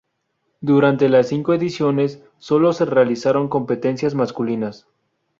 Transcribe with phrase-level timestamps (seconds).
[0.61, 4.87] Durante las cinco ediciones solo se realizaron competencias masculinas.